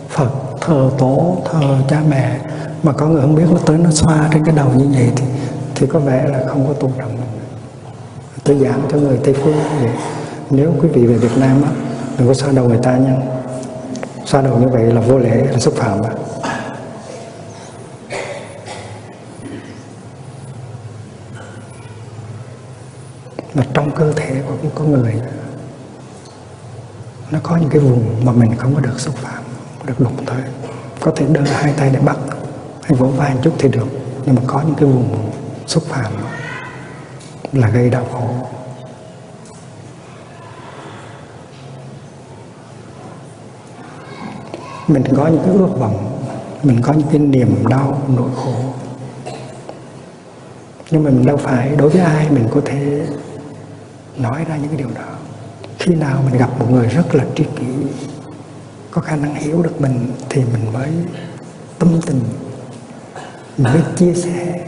Phật, 0.08 0.30
thờ 0.60 0.90
tổ, 0.98 1.36
thờ 1.50 1.78
cha 1.88 2.02
mẹ. 2.08 2.40
Mà 2.82 2.92
có 2.92 3.06
người 3.06 3.22
không 3.22 3.34
biết 3.34 3.44
nó 3.50 3.58
tới 3.66 3.78
nó 3.78 3.90
xoa 3.90 4.28
trên 4.32 4.44
cái 4.44 4.54
đầu 4.54 4.68
như 4.76 4.86
vậy 4.92 5.10
thì 5.16 5.24
thì 5.74 5.86
có 5.86 5.98
vẻ 5.98 6.28
là 6.28 6.44
không 6.48 6.66
có 6.68 6.72
tôn 6.72 6.90
trọng 6.98 7.08
mình. 7.08 7.28
Tôi 8.44 8.58
giảng 8.58 8.80
cho 8.92 8.98
người 8.98 9.18
tây 9.24 9.34
phương 9.34 9.56
vậy 9.80 9.90
nếu 10.50 10.74
quý 10.80 10.88
vị 10.88 11.06
về 11.06 11.14
việt 11.14 11.36
nam 11.36 11.62
á, 11.62 11.70
đừng 12.18 12.28
có 12.28 12.34
xoa 12.34 12.52
đầu 12.52 12.68
người 12.68 12.78
ta 12.82 12.96
nha. 12.96 13.16
Xoa 14.24 14.42
đầu 14.42 14.58
như 14.58 14.68
vậy 14.68 14.82
là 14.82 15.00
vô 15.00 15.18
lễ, 15.18 15.46
là 15.52 15.58
xúc 15.58 15.74
phạm 15.74 16.02
á. 16.02 16.10
Mà 23.54 23.64
trong 23.74 23.90
cơ 23.90 24.12
thể 24.12 24.42
của 24.46 24.54
một 24.62 24.70
con 24.74 24.92
người. 24.92 25.14
Nó 27.30 27.38
có 27.42 27.56
những 27.56 27.70
cái 27.70 27.80
vùng 27.80 28.24
mà 28.24 28.32
mình 28.32 28.56
không 28.56 28.74
có 28.74 28.80
được 28.80 29.00
xúc 29.00 29.14
phạm 29.16 29.42
được 29.86 30.00
đụng 30.00 30.24
tới. 30.26 30.42
Có 31.00 31.12
thể 31.16 31.26
đưa 31.26 31.40
hai 31.40 31.72
tay 31.76 31.90
để 31.90 31.98
bắt, 32.00 32.16
hay 32.82 32.92
vỗ 32.98 33.06
vai 33.06 33.34
một 33.34 33.40
chút 33.42 33.54
thì 33.58 33.68
được. 33.68 33.86
Nhưng 34.26 34.34
mà 34.34 34.42
có 34.46 34.62
những 34.66 34.74
cái 34.74 34.84
vùng 34.84 35.30
xúc 35.66 35.82
phạm 35.86 36.12
là 37.52 37.68
gây 37.68 37.90
đau 37.90 38.04
khổ. 38.12 38.28
Mình 44.92 45.02
có 45.16 45.26
những 45.26 45.42
cái 45.44 45.54
ước 45.54 45.78
vọng, 45.78 46.20
mình 46.62 46.82
có 46.82 46.92
những 46.92 47.08
cái 47.10 47.18
niềm 47.18 47.66
đau, 47.68 48.02
nỗi 48.16 48.30
khổ. 48.36 48.54
Nhưng 50.90 51.04
mà 51.04 51.10
mình 51.10 51.26
đâu 51.26 51.36
phải, 51.36 51.76
đối 51.76 51.88
với 51.88 52.00
ai 52.00 52.30
mình 52.30 52.48
có 52.50 52.60
thể 52.64 53.06
nói 54.16 54.44
ra 54.48 54.56
những 54.56 54.68
cái 54.68 54.78
điều 54.78 54.88
đó. 54.94 55.16
Khi 55.78 55.94
nào 55.94 56.22
mình 56.30 56.38
gặp 56.38 56.50
một 56.58 56.70
người 56.70 56.86
rất 56.86 57.14
là 57.14 57.24
tri 57.34 57.44
kỷ, 57.44 57.66
có 58.90 59.00
khả 59.00 59.16
năng 59.16 59.34
hiểu 59.34 59.62
được 59.62 59.80
mình, 59.80 60.12
thì 60.28 60.42
mình 60.52 60.72
mới 60.72 60.88
tâm 61.78 62.00
tình, 62.06 62.20
mình 63.58 63.72
mới 63.72 63.82
chia 63.96 64.14
sẻ. 64.14 64.60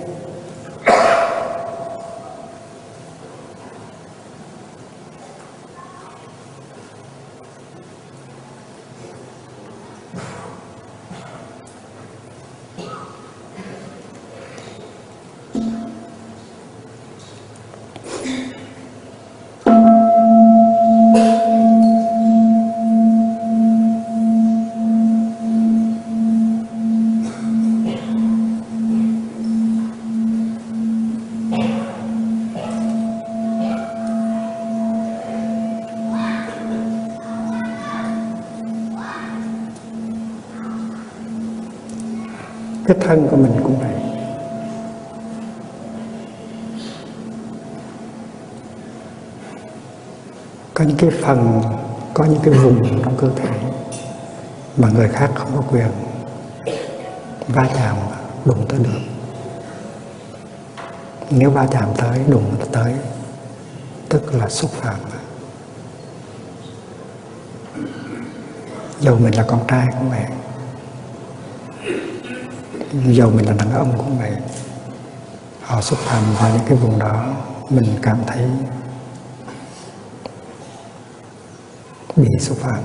Cái 42.92 43.06
thân 43.08 43.28
của 43.30 43.36
mình 43.36 43.60
cũng 43.62 43.78
vậy. 43.78 43.94
Có 50.74 50.84
những 50.84 50.96
cái 50.96 51.10
phần, 51.22 51.62
có 52.14 52.24
những 52.24 52.40
cái 52.44 52.54
vùng 52.54 53.02
trong 53.04 53.16
cơ 53.16 53.30
thể 53.36 53.50
mà 54.76 54.88
người 54.90 55.08
khác 55.08 55.30
không 55.34 55.50
có 55.56 55.62
quyền 55.70 55.88
va 57.48 57.68
chạm 57.74 57.96
đụng 58.44 58.66
tới 58.68 58.78
được. 58.78 59.00
Nếu 61.30 61.50
va 61.50 61.66
chạm 61.70 61.88
tới, 61.98 62.20
đụng 62.28 62.54
tới, 62.72 62.94
tức 64.08 64.34
là 64.34 64.48
xúc 64.48 64.70
phạm. 64.70 64.96
Dù 69.00 69.16
mình 69.16 69.34
là 69.34 69.44
con 69.48 69.60
trai 69.68 69.86
cũng 69.98 70.10
vậy 70.10 70.24
dầu 72.92 73.30
mình 73.30 73.46
là 73.46 73.52
đàn 73.52 73.72
ông 73.72 73.92
cũng 73.96 74.18
vậy 74.18 74.32
họ 75.62 75.80
xúc 75.80 75.98
phạm 75.98 76.22
vào 76.34 76.50
những 76.50 76.66
cái 76.68 76.78
vùng 76.78 76.98
đó, 76.98 77.34
mình 77.70 77.86
cảm 78.02 78.18
thấy 78.26 78.46
bị 82.16 82.28
xúc 82.40 82.58
phạm 82.60 82.80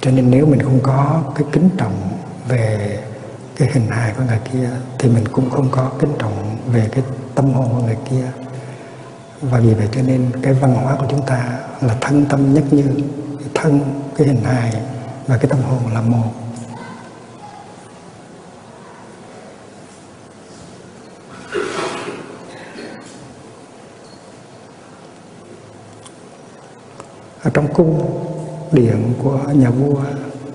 cho 0.00 0.10
nên 0.10 0.30
nếu 0.30 0.46
mình 0.46 0.62
không 0.62 0.80
có 0.82 1.22
cái 1.34 1.44
kính 1.52 1.70
trọng 1.78 2.18
về 2.48 2.98
cái 3.56 3.68
hình 3.72 3.88
hài 3.90 4.12
của 4.12 4.22
người 4.22 4.38
kia, 4.52 4.70
thì 4.98 5.08
mình 5.08 5.28
cũng 5.28 5.50
không 5.50 5.68
có 5.70 5.90
kính 5.98 6.12
trọng 6.18 6.56
về 6.72 6.88
cái 6.92 7.04
tâm 7.34 7.52
hồn 7.52 7.68
của 7.72 7.82
người 7.82 7.96
kia. 8.10 8.26
Và 9.40 9.58
vì 9.58 9.74
vậy 9.74 9.88
cho 9.92 10.02
nên 10.02 10.30
cái 10.42 10.52
văn 10.52 10.74
hóa 10.74 10.96
của 10.96 11.06
chúng 11.10 11.26
ta 11.26 11.58
là 11.80 11.96
thân 12.00 12.26
tâm 12.26 12.54
nhất 12.54 12.64
như 12.70 12.84
thân, 13.54 13.80
cái 14.16 14.26
hình 14.26 14.44
hài 14.44 14.72
và 15.26 15.36
cái 15.36 15.46
tâm 15.50 15.58
hồn 15.62 15.94
là 15.94 16.00
một. 16.00 16.32
Ở 27.42 27.50
trong 27.50 27.74
cung, 27.74 28.22
điện 28.72 29.14
của 29.22 29.38
nhà 29.52 29.70
vua, 29.70 30.00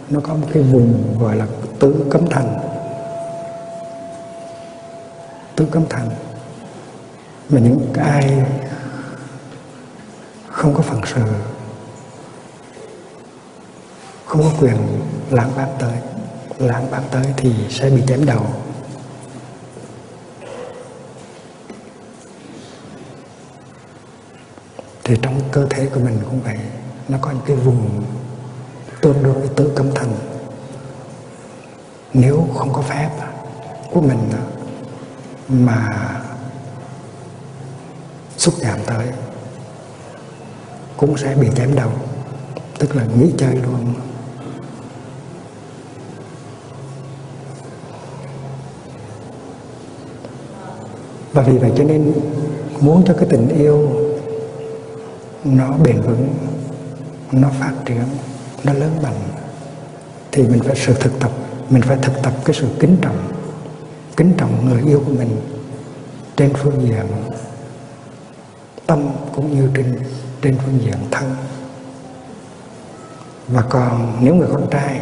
nó 0.10 0.20
có 0.24 0.34
một 0.34 0.48
cái 0.54 0.64
vùng 0.64 1.18
gọi 1.20 1.36
là 1.36 1.48
tứ 1.80 2.06
cấm 2.10 2.30
thành. 2.30 2.58
Tứ 5.56 5.66
cấm 5.72 5.84
thành 5.90 6.10
mà 7.50 7.60
những 7.60 7.94
ai 7.94 8.44
không 10.48 10.74
có 10.74 10.82
phần 10.82 11.02
sự, 11.06 11.22
không 14.26 14.44
có 14.44 14.50
quyền 14.60 14.78
lãng 15.30 15.52
bác 15.58 15.68
tới, 15.80 15.98
lãng 16.58 16.92
bác 16.92 17.02
tới 17.12 17.26
thì 17.38 17.54
sẽ 17.70 17.90
bị 17.90 18.02
chém 18.08 18.26
đầu. 18.26 18.46
Thì 25.08 25.16
trong 25.22 25.40
cơ 25.52 25.68
thể 25.70 25.86
của 25.94 26.00
mình 26.00 26.20
cũng 26.26 26.42
vậy, 26.42 26.58
nó 27.08 27.18
có 27.22 27.32
những 27.32 27.42
cái 27.46 27.56
vùng 27.56 28.04
tương 29.02 29.24
đương 29.24 29.40
với 29.40 29.50
tứ 29.56 29.72
cấm 29.76 29.92
thành 29.96 30.14
nếu 32.14 32.48
không 32.56 32.74
có 32.74 32.82
phép 32.82 33.10
của 33.92 34.02
mình 34.02 34.20
mà 35.50 36.12
xúc 38.38 38.54
chạm 38.62 38.80
tới, 38.86 39.08
cũng 40.98 41.18
sẽ 41.18 41.36
bị 41.36 41.48
chém 41.56 41.76
đầu, 41.76 41.92
tức 42.80 42.96
là 42.96 43.06
nghĩ 43.06 43.32
chơi 43.38 43.56
luôn. 43.56 43.94
Và 51.34 51.42
vì 51.42 51.58
vậy 51.58 51.72
cho 51.78 51.84
nên 51.84 52.14
muốn 52.80 53.04
cho 53.08 53.14
cái 53.14 53.28
tình 53.30 53.48
yêu 53.50 54.05
nó 55.46 55.72
bền 55.84 56.02
vững, 56.02 56.34
nó 57.32 57.50
phát 57.60 57.74
triển, 57.86 58.04
nó 58.64 58.74
lớn 58.74 58.92
mạnh. 59.04 59.22
Thì 60.32 60.44
mình 60.44 60.64
phải 60.64 60.76
sự 60.76 60.94
thực 60.94 61.20
tập, 61.20 61.32
mình 61.70 61.82
phải 61.82 61.98
thực 62.02 62.14
tập 62.24 62.34
cái 62.46 62.56
sự 62.60 62.68
kính 62.80 62.98
trọng 63.02 63.36
kính 64.18 64.34
trọng 64.38 64.70
người 64.70 64.82
yêu 64.86 65.04
của 65.06 65.12
mình 65.12 65.42
trên 66.36 66.54
phương 66.54 66.82
diện 66.82 67.06
tâm 68.88 69.10
cũng 69.36 69.56
như 69.56 69.70
trên 69.76 70.00
trên 70.42 70.58
phương 70.66 70.80
diện 70.82 70.98
thân. 71.12 71.36
Và 73.48 73.62
còn 73.62 74.18
nếu 74.22 74.36
người 74.36 74.48
con 74.52 74.70
trai 74.72 75.00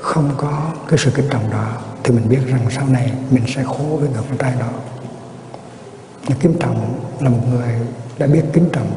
không 0.00 0.30
có 0.36 0.72
cái 0.88 0.98
sự 0.98 1.10
kính 1.14 1.28
trọng 1.30 1.50
đó, 1.50 1.72
thì 2.04 2.14
mình 2.14 2.28
biết 2.28 2.40
rằng 2.46 2.66
sau 2.70 2.88
này 2.88 3.12
mình 3.30 3.44
sẽ 3.54 3.64
khổ 3.64 3.84
với 4.00 4.08
người 4.08 4.22
con 4.28 4.38
trai 4.38 4.54
đó. 4.60 4.68
Kính 6.40 6.56
trọng 6.60 7.00
là 7.20 7.30
một 7.30 7.40
người 7.50 7.74
đã 8.18 8.26
biết 8.26 8.42
kính 8.52 8.68
trọng 8.72 8.92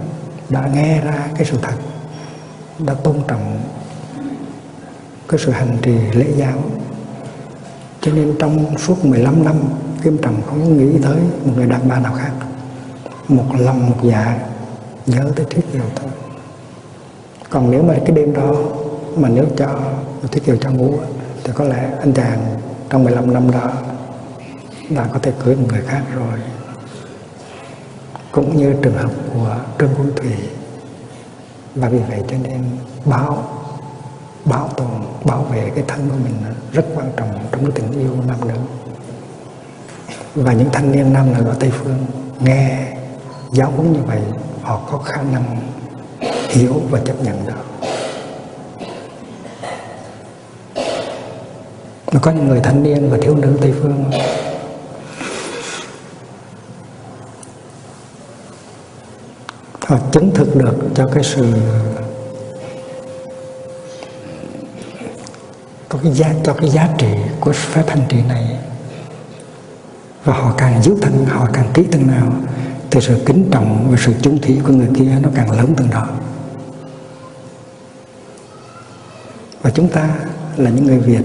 đã 0.50 0.70
nghe 0.74 1.02
ra 1.02 1.28
cái 1.36 1.46
sự 1.46 1.58
thật, 1.62 1.74
đã 2.80 2.94
tôn 2.94 3.16
trọng 3.28 3.60
cái 5.28 5.40
sự 5.46 5.52
hành 5.52 5.78
trì 5.82 5.98
lễ 6.14 6.26
giáo. 6.36 6.64
Cho 8.02 8.12
nên 8.12 8.36
trong 8.40 8.78
suốt 8.78 9.06
15 9.06 9.46
năm, 9.46 9.56
Kim 10.04 10.18
Trầm 10.18 10.34
không 10.46 10.78
nghĩ 10.78 11.00
tới 11.04 11.18
một 11.46 11.54
người 11.56 11.66
đàn 11.66 11.88
bà 11.88 12.00
nào 12.00 12.14
khác. 12.14 12.32
Một 13.28 13.46
lòng, 13.60 13.90
một 13.90 13.98
dạ 14.04 14.40
nhớ 15.06 15.32
tới 15.36 15.46
Thiết 15.50 15.62
Kiều 15.74 15.84
thôi 15.96 16.10
còn 17.50 17.72
nếu 17.72 17.84
mà 17.84 17.94
cái 18.06 18.12
đêm 18.16 18.34
đó 18.34 18.56
mà 19.16 19.30
nếu 19.30 19.46
cho 19.58 19.80
Thiết 20.32 20.46
Kiều 20.46 20.58
cho 20.58 20.72
ngủ, 20.72 20.94
thì 21.44 21.52
có 21.56 21.64
lẽ 21.64 21.90
anh 22.00 22.14
chàng 22.14 22.40
trong 22.90 23.04
15 23.04 23.34
năm 23.34 23.52
đó 23.52 23.72
đã 24.90 25.08
có 25.14 25.20
thể 25.20 25.32
cưới 25.44 25.56
một 25.56 25.68
người 25.70 25.82
khác 25.82 26.02
rồi 26.16 26.40
cũng 28.32 28.58
như 28.58 28.76
trường 28.82 28.98
hợp 28.98 29.12
của 29.34 29.56
Trương 29.80 29.90
Quân 29.98 30.12
Thủy. 30.16 30.32
Và 31.76 31.90
vì 31.90 32.00
vậy 32.10 32.24
cho 32.28 32.38
nên 32.44 32.64
bảo 33.06 33.44
bảo 34.46 34.70
tồn 34.78 34.88
bảo 35.26 35.44
vệ 35.44 35.72
cái 35.76 35.84
thân 35.88 36.10
của 36.10 36.16
mình 36.24 36.34
rất 36.72 36.86
quan 36.96 37.12
trọng 37.18 37.30
trong 37.52 37.66
cái 37.66 37.72
tình 37.76 38.00
yêu 38.00 38.16
nam 38.28 38.38
nữ. 38.48 38.56
Và 40.36 40.54
những 40.54 40.70
thanh 40.74 40.92
niên 40.92 41.14
nam 41.14 41.34
nữ 41.34 41.46
ở 41.46 41.56
Tây 41.60 41.72
Phương 41.72 42.06
nghe 42.40 42.88
giáo 43.52 43.72
huấn 43.72 43.94
như 43.94 44.00
vậy, 44.08 44.22
họ 44.62 44.82
có 44.92 44.98
khả 44.98 45.22
năng 45.22 45.58
hiểu 46.50 46.82
và 46.90 47.00
chấp 47.06 47.24
nhận 47.24 47.46
được. 47.46 47.54
Mà 52.12 52.20
có 52.20 52.32
những 52.32 52.48
người 52.48 52.60
thanh 52.60 52.84
niên 52.84 53.10
và 53.10 53.18
thiếu 53.22 53.36
nữ 53.36 53.58
Tây 53.62 53.74
Phương 53.82 54.12
họ 59.90 59.98
chứng 60.12 60.32
thực 60.36 60.56
được 60.56 60.76
cho 60.96 61.08
cái 61.14 61.24
sự 61.24 61.54
có 65.90 66.00
cái 66.04 66.12
giá, 66.12 66.34
cho 66.44 66.54
cái 66.54 66.70
giá 66.70 66.90
trị 66.98 67.08
của 67.40 67.52
phép 67.52 67.84
hành 67.88 68.02
trì 68.10 68.18
này. 68.28 68.60
Và 70.24 70.34
họ 70.34 70.54
càng 70.58 70.84
giữ 70.84 70.96
thân, 71.02 71.26
họ 71.26 71.48
càng 71.54 71.72
kỹ 71.74 71.84
từng 71.92 72.08
nào, 72.08 72.34
thì 72.92 73.02
sự 73.02 73.18
kính 73.26 73.50
trọng 73.52 73.88
và 73.92 73.98
sự 74.06 74.14
chung 74.22 74.42
thủy 74.42 74.60
của 74.68 74.74
người 74.74 74.90
kia 74.96 75.12
nó 75.22 75.30
càng 75.36 75.52
lớn 75.52 75.74
từng 75.78 75.90
đó 75.90 76.08
và 79.62 79.70
chúng 79.70 79.88
ta 79.88 80.10
là 80.58 80.70
những 80.70 80.86
người 80.86 80.98
Việt, 80.98 81.24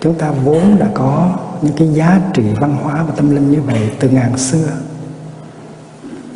chúng 0.00 0.14
ta 0.14 0.30
vốn 0.30 0.78
đã 0.78 0.86
có 0.94 1.38
những 1.62 1.76
cái 1.76 1.88
giá 1.88 2.20
trị 2.34 2.42
văn 2.60 2.76
hóa 2.82 3.02
và 3.02 3.14
tâm 3.16 3.30
linh 3.30 3.50
như 3.50 3.60
vậy 3.60 3.90
từ 4.00 4.08
ngàn 4.08 4.38
xưa 4.38 4.68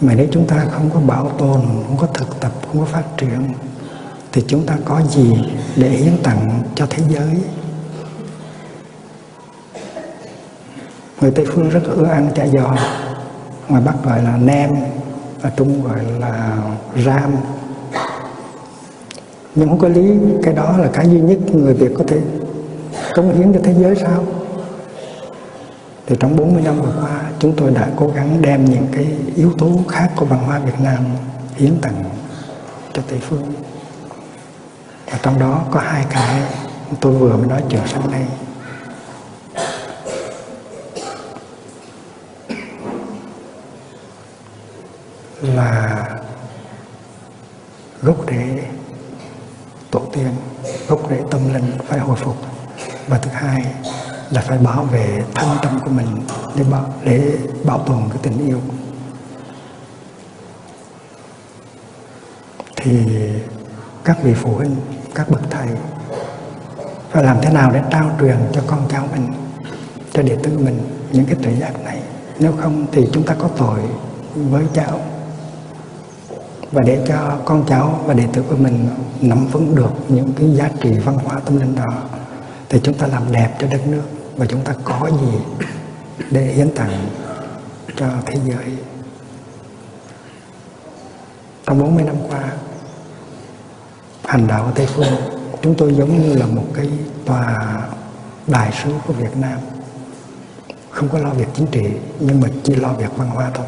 mà 0.03 0.15
nếu 0.15 0.27
chúng 0.31 0.47
ta 0.47 0.67
không 0.71 0.91
có 0.95 1.01
bảo 1.01 1.29
tồn, 1.39 1.61
không 1.61 1.97
có 2.01 2.07
thực 2.07 2.41
tập, 2.41 2.53
không 2.69 2.81
có 2.81 2.87
phát 2.87 3.05
triển, 3.17 3.53
thì 4.33 4.45
chúng 4.47 4.67
ta 4.67 4.77
có 4.85 5.01
gì 5.11 5.35
để 5.77 5.89
hiến 5.89 6.17
tặng 6.23 6.63
cho 6.75 6.87
thế 6.91 7.03
giới? 7.09 7.37
Người 11.21 11.31
tây 11.31 11.47
phương 11.49 11.69
rất 11.69 11.83
ưa 11.97 12.07
ăn 12.07 12.31
chả 12.35 12.47
giò. 12.47 12.77
Ngoài 13.69 13.83
bắc 13.85 13.95
gọi 14.05 14.23
là 14.23 14.37
nem 14.37 14.71
ở 15.43 15.51
trung 15.57 15.85
gọi 15.85 15.99
là 16.19 16.59
ram. 17.05 17.37
Nhưng 19.55 19.69
không 19.69 19.79
có 19.79 19.89
lý, 19.89 20.19
cái 20.43 20.55
đó 20.55 20.77
là 20.79 20.89
cái 20.93 21.09
duy 21.11 21.21
nhất 21.21 21.39
người 21.53 21.75
việt 21.75 21.91
có 21.99 22.05
thể 22.09 22.21
cống 23.15 23.35
hiến 23.35 23.53
cho 23.53 23.61
thế 23.65 23.75
giới 23.75 23.97
sao? 23.97 24.25
Thì 26.07 26.17
trong 26.21 26.37
40 26.37 26.63
năm 26.63 26.81
vừa 26.83 26.93
qua, 27.01 27.21
chúng 27.39 27.57
tôi 27.57 27.71
đã 27.71 27.89
cố 27.97 28.09
gắng 28.09 28.43
đem 28.43 28.65
những 28.65 28.87
cái 28.93 29.07
yếu 29.37 29.53
tố 29.59 29.71
khác 29.89 30.11
của 30.17 30.25
văn 30.25 30.45
hóa 30.45 30.59
Việt 30.59 30.81
Nam 30.81 31.05
hiến 31.57 31.81
tặng 31.81 32.05
cho 32.93 33.03
Tây 33.09 33.19
phương. 33.19 33.53
Và 35.11 35.19
trong 35.23 35.39
đó 35.39 35.65
có 35.71 35.81
hai 35.81 36.05
cái 36.11 36.43
tôi 37.01 37.13
vừa 37.13 37.37
mới 37.37 37.47
nói 37.47 37.63
chiều 37.69 37.81
sáng 37.87 38.11
nay. 38.11 38.25
Là 45.43 46.09
gốc 48.03 48.17
rễ 48.29 48.63
tổ 49.91 50.01
tiên, 50.13 50.31
gốc 50.89 51.01
rễ 51.11 51.17
tâm 51.31 51.55
linh 51.55 51.73
phải 51.89 51.99
hồi 51.99 52.17
phục. 52.17 52.37
Và 53.09 53.19
thứ 53.19 53.31
hai 53.31 53.67
là 54.33 54.41
phải 54.41 54.59
bảo 54.59 54.85
vệ 54.85 55.23
thân 55.35 55.49
tâm 55.63 55.81
của 55.85 55.91
mình 55.91 56.07
để 56.57 56.65
bảo 56.71 56.95
để 57.05 57.39
bảo 57.65 57.79
tồn 57.79 57.99
cái 58.09 58.19
tình 58.23 58.47
yêu. 58.47 58.61
Thì 62.77 63.07
các 64.05 64.23
vị 64.23 64.35
phụ 64.35 64.55
huynh, 64.55 64.77
các 65.15 65.29
bậc 65.31 65.51
thầy 65.51 65.69
phải 67.11 67.25
làm 67.25 67.37
thế 67.43 67.53
nào 67.53 67.71
để 67.73 67.83
trao 67.91 68.11
truyền 68.21 68.37
cho 68.53 68.63
con 68.67 68.81
cháu 68.89 69.09
mình, 69.13 69.33
cho 70.13 70.23
đệ 70.23 70.37
tử 70.43 70.59
mình 70.59 70.81
những 71.13 71.25
cái 71.25 71.37
tự 71.43 71.51
giác 71.61 71.85
này? 71.85 71.99
Nếu 72.39 72.53
không 72.61 72.87
thì 72.93 73.09
chúng 73.13 73.23
ta 73.23 73.35
có 73.35 73.49
tội 73.57 73.81
với 74.35 74.65
cháu 74.75 75.01
và 76.73 76.83
để 76.83 77.05
cho 77.09 77.39
con 77.45 77.65
cháu 77.69 78.01
và 78.07 78.15
đệ 78.15 78.25
tử 78.33 78.43
của 78.49 78.57
mình 78.57 78.89
nắm 79.21 79.47
vững 79.47 79.75
được 79.75 79.93
những 80.09 80.33
cái 80.33 80.55
giá 80.55 80.71
trị 80.83 80.91
văn 81.05 81.15
hóa 81.15 81.41
tâm 81.45 81.61
linh 81.61 81.75
đó, 81.75 81.93
thì 82.69 82.81
chúng 82.83 82.95
ta 82.95 83.07
làm 83.07 83.33
đẹp 83.33 83.57
cho 83.59 83.67
đất 83.67 83.87
nước 83.87 84.03
và 84.43 84.49
chúng 84.49 84.65
ta 84.65 84.75
có 84.85 85.11
gì 85.21 85.39
để 86.31 86.43
hiến 86.43 86.75
tặng 86.75 87.09
cho 87.97 88.07
thế 88.27 88.41
giới. 88.47 88.77
Trong 91.67 91.79
40 91.79 92.05
năm 92.05 92.17
qua, 92.29 92.53
hành 94.25 94.47
đạo 94.47 94.65
ở 94.65 94.73
Tây 94.75 94.87
Phương, 94.87 95.15
chúng 95.63 95.75
tôi 95.75 95.95
giống 95.95 96.23
như 96.23 96.35
là 96.35 96.47
một 96.47 96.65
cái 96.75 96.89
tòa 97.27 97.79
đại 98.47 98.73
sứ 98.85 98.91
của 99.07 99.13
Việt 99.13 99.37
Nam. 99.37 99.59
Không 100.91 101.09
có 101.09 101.19
lo 101.19 101.31
việc 101.31 101.49
chính 101.55 101.67
trị, 101.67 101.85
nhưng 102.21 102.41
mà 102.41 102.49
chỉ 102.63 102.75
lo 102.75 102.93
việc 102.93 103.17
văn 103.17 103.29
hóa 103.29 103.51
thôi. 103.55 103.67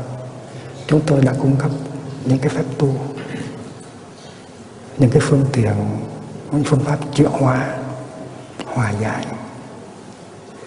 Chúng 0.87 1.01
tôi 1.07 1.21
đã 1.21 1.33
cung 1.41 1.57
cấp 1.57 1.71
những 2.25 2.39
cái 2.39 2.49
phép 2.49 2.65
tu, 2.79 2.95
những 4.99 5.11
cái 5.11 5.21
phương 5.21 5.45
tiện, 5.53 5.75
những 6.53 6.65
phương 6.65 6.85
pháp 6.85 6.99
chữa 7.15 7.29
hóa, 7.29 7.75
hòa 8.67 8.93
giải 9.01 9.27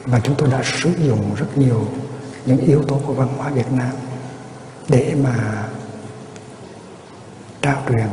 và 0.07 0.19
chúng 0.19 0.35
tôi 0.37 0.49
đã 0.49 0.61
sử 0.63 0.89
dụng 0.97 1.35
rất 1.35 1.57
nhiều 1.57 1.87
những 2.45 2.57
yếu 2.57 2.83
tố 2.83 3.01
của 3.07 3.13
văn 3.13 3.27
hóa 3.37 3.49
Việt 3.49 3.71
Nam 3.71 3.91
để 4.89 5.15
mà 5.23 5.67
trao 7.61 7.83
truyền 7.89 8.07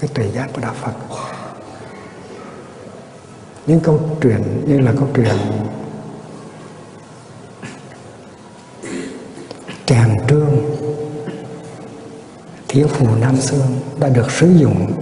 cái 0.00 0.10
tuệ 0.14 0.30
giác 0.30 0.50
của 0.52 0.60
đạo 0.60 0.74
Phật. 0.80 0.92
Những 3.66 3.80
câu 3.80 4.00
chuyện 4.22 4.64
như 4.66 4.78
là 4.78 4.92
câu 4.98 5.08
chuyện 5.14 5.36
tràng 9.86 10.16
trương, 10.28 10.56
thiếu 12.68 12.86
phụ 12.88 13.06
Nam 13.20 13.36
Sương 13.36 13.80
đã 14.00 14.08
được 14.08 14.30
sử 14.30 14.54
dụng 14.56 14.92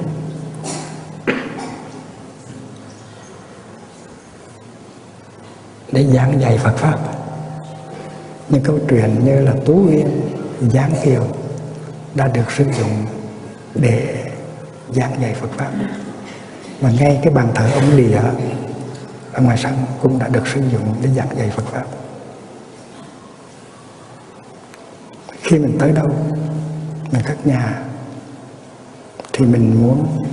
để 5.99 6.05
giảng 6.05 6.41
dạy 6.41 6.59
Phật 6.59 6.77
Pháp. 6.77 6.99
Những 8.49 8.63
câu 8.63 8.79
chuyện 8.89 9.25
như 9.25 9.41
là 9.41 9.53
Tú 9.67 9.87
Uyên, 9.89 10.21
Giáng 10.61 10.93
Kiều 11.05 11.27
đã 12.15 12.29
được 12.29 12.51
sử 12.51 12.65
dụng 12.65 13.07
để 13.75 14.25
giảng 14.89 15.21
dạy 15.21 15.35
Phật 15.35 15.49
Pháp. 15.57 15.71
Và 16.81 16.91
ngay 16.91 17.21
cái 17.23 17.33
bàn 17.35 17.49
thờ 17.55 17.71
ông 17.75 17.97
Lìa 17.97 18.21
ở 19.33 19.43
ngoài 19.43 19.59
sân 19.59 19.73
cũng 20.03 20.19
đã 20.19 20.29
được 20.29 20.47
sử 20.47 20.61
dụng 20.73 20.95
để 21.03 21.09
giảng 21.17 21.37
dạy 21.39 21.51
Phật 21.51 21.65
Pháp. 21.67 21.85
Khi 25.43 25.59
mình 25.59 25.77
tới 25.79 25.93
đâu, 25.93 26.09
mình 27.13 27.23
các 27.25 27.47
nhà, 27.47 27.83
thì 29.33 29.47
mình 29.47 29.83
muốn 29.83 30.25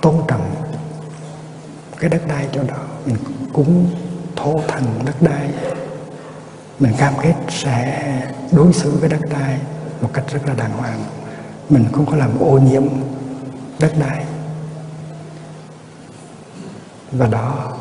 tôn 0.00 0.14
trọng 0.28 0.54
cái 1.98 2.10
đất 2.10 2.22
đai 2.28 2.46
cho 2.52 2.62
đó 2.62 2.76
mình 3.06 3.16
cúng 3.52 3.86
thổ 4.38 4.60
thần 4.68 4.84
đất 5.04 5.22
đai. 5.22 5.50
Mình 6.78 6.92
cam 6.98 7.14
kết 7.22 7.34
sẽ 7.48 8.12
đối 8.52 8.72
xử 8.72 8.90
với 8.90 9.08
đất 9.08 9.20
đai 9.30 9.58
một 10.00 10.10
cách 10.12 10.24
rất 10.32 10.40
là 10.46 10.54
đàng 10.54 10.72
hoàng. 10.72 11.04
Mình 11.68 11.84
không 11.92 12.06
có 12.06 12.16
làm 12.16 12.38
ô 12.38 12.58
nhiễm 12.58 12.84
đất 13.80 13.92
đai. 14.00 14.24
Và 17.12 17.26
đó 17.26 17.76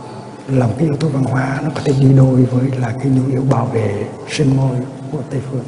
là 0.48 0.68
một 0.68 0.74
cái 0.78 0.88
yếu 0.88 0.96
tố 0.96 1.08
văn 1.08 1.24
hóa 1.24 1.60
nó 1.64 1.70
có 1.76 1.82
thể 1.86 1.94
đi 2.00 2.14
đôi 2.14 2.44
với 2.44 2.72
là 2.80 2.94
cái 3.00 3.12
nhu 3.12 3.32
yếu 3.32 3.42
bảo 3.42 3.66
vệ 3.66 4.08
sinh 4.30 4.58
môi 4.58 4.78
của 5.12 5.22
tây 5.30 5.42
phương. 5.52 5.64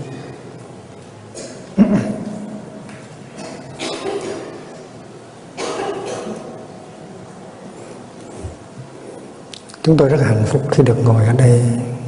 Chúng 9.89 9.97
tôi 9.97 10.10
rất 10.10 10.21
hạnh 10.21 10.43
phúc 10.45 10.62
khi 10.71 10.84
được 10.84 10.97
ngồi 11.04 11.25
ở 11.25 11.34
đây, 11.34 11.62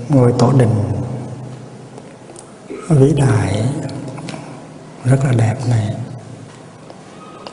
ngồi 0.10 0.34
tổ 0.40 0.52
đình 0.52 0.84
vĩ 2.90 3.14
đại, 3.18 3.66
rất 5.06 5.26
là 5.26 5.32
đẹp 5.38 5.56
này. 5.70 5.96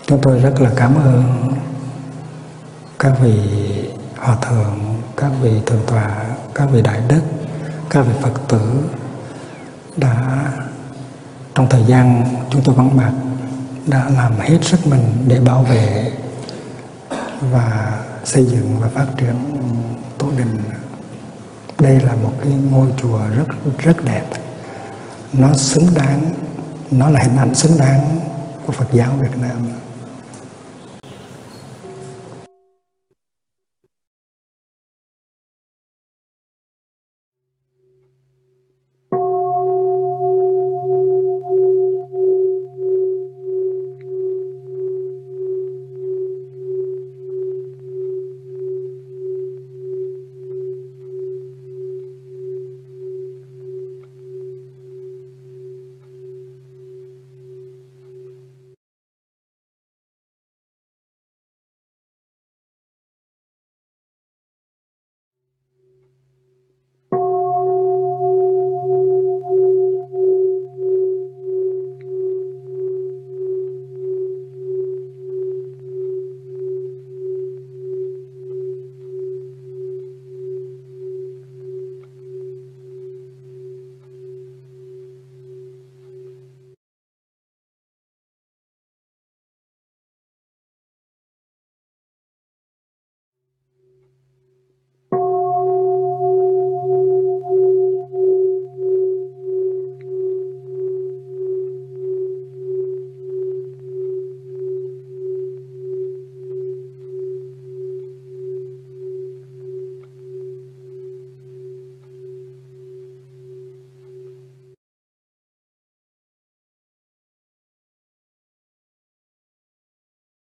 Chúng 0.07 0.19
tôi 0.23 0.39
rất 0.39 0.61
là 0.61 0.71
cảm 0.77 0.95
ơn 0.95 1.23
các 2.99 3.13
vị 3.23 3.41
hòa 4.17 4.37
thượng, 4.43 5.01
các 5.17 5.33
vị 5.43 5.53
thượng 5.67 5.83
tọa, 5.87 6.11
các 6.55 6.69
vị 6.73 6.83
đại 6.83 7.01
đức, 7.09 7.23
các 7.91 8.03
vị 8.03 8.13
Phật 8.23 8.49
tử 8.49 8.61
đã 9.97 10.45
trong 11.55 11.69
thời 11.69 11.85
gian 11.85 12.25
chúng 12.51 12.63
tôi 12.65 12.75
vắng 12.75 12.97
mặt 12.97 13.13
đã 13.87 14.11
làm 14.17 14.33
hết 14.39 14.59
sức 14.63 14.87
mình 14.87 15.25
để 15.27 15.41
bảo 15.41 15.63
vệ 15.63 16.13
và 17.41 17.99
xây 18.29 18.45
dựng 18.45 18.77
và 18.81 18.89
phát 18.89 19.07
triển 19.17 19.35
Tổ 20.19 20.27
Đình. 20.37 20.59
Đây 21.79 22.01
là 22.01 22.15
một 22.15 22.33
cái 22.43 22.53
ngôi 22.71 22.89
chùa 22.97 23.21
rất 23.37 23.45
rất 23.79 24.05
đẹp. 24.05 24.25
Nó 25.33 25.55
xứng 25.55 25.87
đáng, 25.95 26.31
nó 26.91 27.11
là 27.11 27.21
hình 27.21 27.37
ảnh 27.37 27.55
xứng 27.55 27.79
đáng 27.79 28.21
của 28.67 28.73
Phật 28.73 28.87
giáo 28.93 29.13
Việt 29.21 29.39
Nam. 29.41 29.69